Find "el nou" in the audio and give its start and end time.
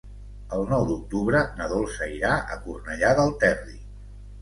0.55-0.85